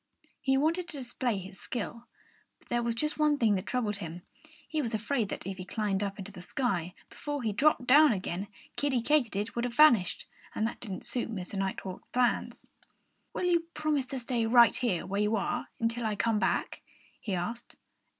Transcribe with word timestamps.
He 0.39 0.57
wanted 0.57 0.87
to 0.87 0.97
display 0.97 1.37
his 1.37 1.59
skill. 1.59 2.07
But 2.57 2.69
there 2.69 2.81
was 2.81 2.95
just 2.95 3.19
one 3.19 3.37
thing 3.37 3.53
that 3.53 3.67
troubled 3.67 3.97
him. 3.97 4.23
He 4.67 4.81
was 4.81 4.95
afraid 4.95 5.29
that 5.29 5.45
if 5.45 5.57
he 5.57 5.63
climbed 5.63 6.01
up 6.01 6.17
into 6.17 6.31
the 6.31 6.41
sky, 6.41 6.95
before 7.07 7.43
he 7.43 7.53
dropped 7.53 7.85
down 7.85 8.11
again 8.11 8.47
Kiddie 8.75 9.03
Katydid 9.03 9.55
would 9.55 9.63
have 9.63 9.75
vanished. 9.75 10.25
And 10.55 10.65
that 10.65 10.79
didn't 10.79 11.05
suit 11.05 11.29
Mr. 11.29 11.53
Nighthawk's 11.53 12.09
plans. 12.09 12.67
"Will 13.35 13.45
you 13.45 13.67
promise 13.75 14.07
to 14.07 14.17
stay 14.17 14.47
right 14.47 14.75
where 15.07 15.21
you 15.21 15.35
are 15.35 15.67
until 15.79 16.03
I 16.07 16.15
come 16.15 16.39
back?" 16.39 16.81
he 17.19 17.35
asked. 17.35 17.75